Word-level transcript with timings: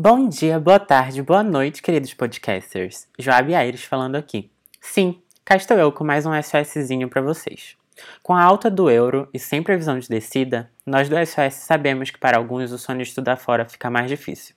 Bom 0.00 0.28
dia, 0.28 0.60
boa 0.60 0.78
tarde, 0.78 1.20
boa 1.20 1.42
noite, 1.42 1.82
queridos 1.82 2.14
podcasters. 2.14 3.08
Joab 3.18 3.52
Aires 3.52 3.82
falando 3.82 4.14
aqui. 4.14 4.48
Sim, 4.80 5.20
cá 5.44 5.56
estou 5.56 5.76
eu 5.76 5.90
com 5.90 6.04
mais 6.04 6.24
um 6.24 6.30
SOSzinho 6.40 7.08
para 7.08 7.20
vocês. 7.20 7.76
Com 8.22 8.32
a 8.32 8.40
alta 8.40 8.70
do 8.70 8.88
euro 8.88 9.28
e 9.34 9.40
sem 9.40 9.60
previsão 9.60 9.98
de 9.98 10.08
descida, 10.08 10.70
nós 10.86 11.08
do 11.08 11.16
SOS 11.16 11.54
sabemos 11.54 12.12
que 12.12 12.18
para 12.20 12.38
alguns 12.38 12.70
o 12.70 12.78
sonho 12.78 12.98
de 12.98 13.08
estudar 13.08 13.38
fora 13.38 13.68
fica 13.68 13.90
mais 13.90 14.08
difícil. 14.08 14.54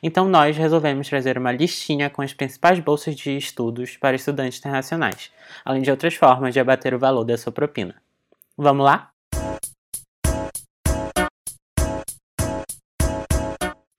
Então 0.00 0.28
nós 0.28 0.56
resolvemos 0.56 1.08
trazer 1.08 1.36
uma 1.36 1.50
listinha 1.50 2.08
com 2.08 2.22
as 2.22 2.32
principais 2.32 2.78
bolsas 2.78 3.16
de 3.16 3.36
estudos 3.36 3.96
para 3.96 4.14
estudantes 4.14 4.60
internacionais, 4.60 5.32
além 5.64 5.82
de 5.82 5.90
outras 5.90 6.14
formas 6.14 6.54
de 6.54 6.60
abater 6.60 6.94
o 6.94 7.00
valor 7.00 7.24
da 7.24 7.36
sua 7.36 7.50
propina. 7.50 7.96
Vamos 8.56 8.84
lá? 8.84 9.10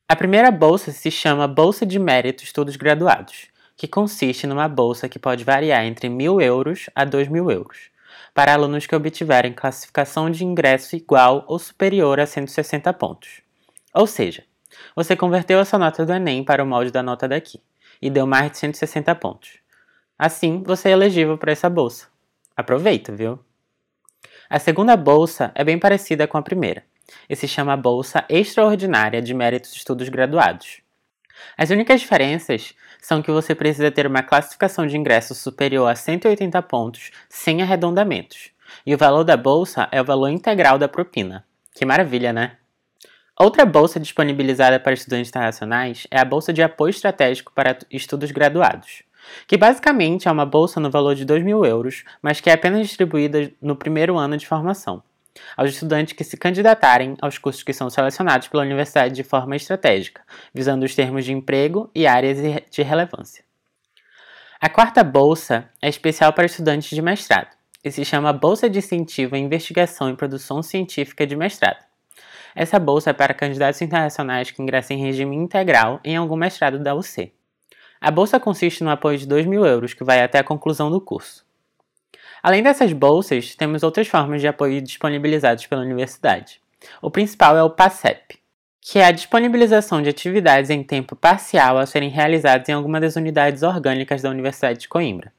A 0.07 0.15
primeira 0.15 0.51
bolsa 0.51 0.91
se 0.91 1.09
chama 1.09 1.47
Bolsa 1.47 1.83
de 1.83 1.97
Mérito 1.97 2.43
Estudos 2.43 2.75
Graduados, 2.75 3.47
que 3.75 3.87
consiste 3.87 4.45
numa 4.45 4.67
bolsa 4.67 5.09
que 5.09 5.17
pode 5.17 5.43
variar 5.43 5.83
entre 5.83 6.09
mil 6.09 6.39
euros 6.39 6.87
a 6.93 7.03
dois 7.03 7.27
mil 7.27 7.49
euros, 7.49 7.89
para 8.31 8.53
alunos 8.53 8.85
que 8.85 8.95
obtiverem 8.95 9.51
classificação 9.51 10.29
de 10.29 10.45
ingresso 10.45 10.95
igual 10.95 11.43
ou 11.47 11.57
superior 11.57 12.19
a 12.19 12.27
160 12.27 12.93
pontos. 12.93 13.41
Ou 13.95 14.05
seja, 14.05 14.43
você 14.95 15.15
converteu 15.15 15.59
a 15.59 15.65
sua 15.65 15.79
nota 15.79 16.05
do 16.05 16.13
Enem 16.13 16.43
para 16.43 16.63
o 16.63 16.67
molde 16.67 16.91
da 16.91 17.01
nota 17.01 17.27
daqui 17.27 17.59
e 17.99 18.07
deu 18.07 18.27
mais 18.27 18.51
de 18.51 18.59
160 18.59 19.15
pontos. 19.15 19.57
Assim, 20.19 20.61
você 20.61 20.89
é 20.89 20.91
elegível 20.91 21.35
para 21.35 21.51
essa 21.51 21.67
bolsa. 21.67 22.05
Aproveita, 22.55 23.11
viu? 23.11 23.39
A 24.47 24.59
segunda 24.59 24.95
bolsa 24.95 25.51
é 25.55 25.63
bem 25.63 25.79
parecida 25.79 26.27
com 26.27 26.37
a 26.37 26.43
primeira 26.43 26.83
e 27.29 27.35
se 27.35 27.47
chama 27.47 27.77
Bolsa 27.77 28.25
Extraordinária 28.29 29.21
de 29.21 29.33
Méritos 29.33 29.71
de 29.71 29.77
Estudos 29.77 30.09
Graduados. 30.09 30.81
As 31.57 31.69
únicas 31.69 32.01
diferenças 32.01 32.73
são 33.01 33.21
que 33.21 33.31
você 33.31 33.53
precisa 33.53 33.91
ter 33.91 34.07
uma 34.07 34.23
classificação 34.23 34.87
de 34.87 34.97
ingresso 34.97 35.35
superior 35.35 35.87
a 35.87 35.95
180 35.95 36.61
pontos 36.63 37.11
sem 37.29 37.61
arredondamentos, 37.61 38.51
e 38.85 38.95
o 38.95 38.97
valor 38.97 39.23
da 39.23 39.37
bolsa 39.37 39.87
é 39.91 40.01
o 40.01 40.05
valor 40.05 40.29
integral 40.29 40.77
da 40.77 40.87
propina. 40.87 41.45
Que 41.73 41.85
maravilha, 41.85 42.33
né? 42.33 42.57
Outra 43.37 43.65
bolsa 43.65 43.99
disponibilizada 43.99 44.79
para 44.79 44.93
estudantes 44.93 45.29
internacionais 45.29 46.07
é 46.09 46.17
a 46.17 46.23
Bolsa 46.23 46.53
de 46.53 46.63
Apoio 46.63 46.91
Estratégico 46.91 47.51
para 47.53 47.77
Estudos 47.91 48.31
Graduados, 48.31 49.03
que 49.45 49.57
basicamente 49.57 50.27
é 50.27 50.31
uma 50.31 50.45
bolsa 50.45 50.79
no 50.79 50.89
valor 50.89 51.15
de 51.15 51.25
2 51.25 51.43
mil 51.43 51.65
euros, 51.65 52.05
mas 52.21 52.39
que 52.39 52.49
é 52.49 52.53
apenas 52.53 52.87
distribuída 52.87 53.51
no 53.61 53.75
primeiro 53.75 54.17
ano 54.17 54.37
de 54.37 54.47
formação 54.47 55.03
aos 55.55 55.69
estudantes 55.71 56.13
que 56.13 56.23
se 56.23 56.37
candidatarem 56.37 57.15
aos 57.21 57.37
cursos 57.37 57.63
que 57.63 57.73
são 57.73 57.89
selecionados 57.89 58.47
pela 58.47 58.63
universidade 58.63 59.13
de 59.13 59.23
forma 59.23 59.55
estratégica, 59.55 60.21
visando 60.53 60.85
os 60.85 60.95
termos 60.95 61.25
de 61.25 61.33
emprego 61.33 61.89
e 61.93 62.07
áreas 62.07 62.37
de 62.69 62.81
relevância. 62.81 63.43
A 64.59 64.69
quarta 64.69 65.03
bolsa 65.03 65.69
é 65.81 65.89
especial 65.89 66.33
para 66.33 66.45
estudantes 66.45 66.89
de 66.89 67.01
mestrado 67.01 67.55
e 67.83 67.91
se 67.91 68.03
chama 68.03 68.33
Bolsa 68.33 68.69
de 68.69 68.79
Incentivo 68.79 69.35
à 69.35 69.37
Investigação 69.37 70.09
e 70.09 70.15
Produção 70.15 70.63
Científica 70.63 71.27
de 71.27 71.35
Mestrado. 71.35 71.85
Essa 72.55 72.79
bolsa 72.79 73.09
é 73.09 73.13
para 73.13 73.33
candidatos 73.33 73.81
internacionais 73.81 74.49
que 74.49 74.61
ingressem 74.61 74.97
em 74.97 75.03
regime 75.03 75.35
integral 75.35 75.99
em 76.03 76.15
algum 76.15 76.37
mestrado 76.37 76.79
da 76.79 76.95
UC. 76.95 77.33
A 77.99 78.09
bolsa 78.09 78.39
consiste 78.39 78.83
no 78.83 78.89
apoio 78.89 79.17
de 79.17 79.27
2 79.27 79.45
mil 79.45 79.65
euros, 79.65 79.93
que 79.93 80.03
vai 80.03 80.23
até 80.23 80.39
a 80.39 80.43
conclusão 80.43 80.89
do 80.89 81.01
curso. 81.01 81.45
Além 82.45 82.61
dessas 82.61 82.93
bolsas, 82.93 83.55
temos 83.55 83.81
outras 83.81 84.07
formas 84.07 84.39
de 84.39 84.47
apoio 84.47 84.79
disponibilizadas 84.79 85.65
pela 85.65 85.81
universidade. 85.81 86.61
O 87.01 87.09
principal 87.09 87.57
é 87.57 87.63
o 87.63 87.71
PASEP, 87.71 88.37
que 88.79 88.99
é 88.99 89.05
a 89.05 89.11
disponibilização 89.11 89.99
de 89.99 90.09
atividades 90.09 90.69
em 90.69 90.83
tempo 90.83 91.15
parcial 91.15 91.79
a 91.79 91.87
serem 91.87 92.07
realizadas 92.07 92.69
em 92.69 92.73
alguma 92.73 92.99
das 92.99 93.15
unidades 93.15 93.63
orgânicas 93.63 94.21
da 94.21 94.29
Universidade 94.29 94.81
de 94.81 94.87
Coimbra. 94.87 95.33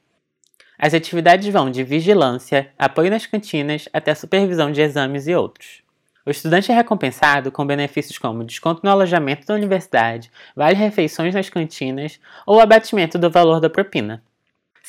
As 0.77 0.93
atividades 0.93 1.47
vão 1.47 1.71
de 1.71 1.81
vigilância, 1.81 2.71
apoio 2.77 3.09
nas 3.09 3.25
cantinas, 3.25 3.87
até 3.93 4.13
supervisão 4.13 4.69
de 4.69 4.81
exames 4.81 5.29
e 5.29 5.33
outros. 5.33 5.81
O 6.25 6.29
estudante 6.29 6.73
é 6.73 6.75
recompensado 6.75 7.53
com 7.53 7.65
benefícios 7.65 8.17
como 8.17 8.43
desconto 8.43 8.81
no 8.83 8.91
alojamento 8.91 9.47
da 9.47 9.53
universidade, 9.53 10.29
vale-refeições 10.53 11.33
nas 11.33 11.49
cantinas 11.49 12.19
ou 12.45 12.59
abatimento 12.59 13.17
do 13.17 13.31
valor 13.31 13.61
da 13.61 13.69
propina. 13.69 14.21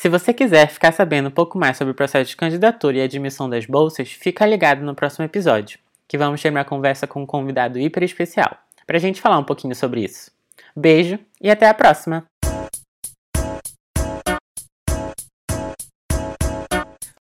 Se 0.01 0.09
você 0.09 0.33
quiser 0.33 0.69
ficar 0.69 0.93
sabendo 0.93 1.27
um 1.27 1.33
pouco 1.33 1.59
mais 1.59 1.77
sobre 1.77 1.91
o 1.91 1.95
processo 1.95 2.31
de 2.31 2.37
candidatura 2.37 2.99
e 2.99 3.03
admissão 3.03 3.51
das 3.51 3.67
bolsas, 3.67 4.13
fica 4.13 4.47
ligado 4.47 4.81
no 4.85 4.95
próximo 4.95 5.25
episódio, 5.25 5.77
que 6.07 6.17
vamos 6.17 6.41
ter 6.41 6.51
uma 6.51 6.65
conversa 6.65 7.05
com 7.05 7.23
um 7.23 7.27
convidado 7.27 7.81
hiper 7.81 8.05
especial, 8.05 8.59
para 8.87 8.97
a 8.97 9.01
gente 9.01 9.21
falar 9.21 9.41
um 9.41 9.45
pouquinho 9.45 9.75
sobre 9.75 10.05
isso. 10.05 10.31
Beijo 10.77 11.19
e 11.41 11.51
até 11.51 11.67
a 11.67 11.75
próxima! 11.75 12.28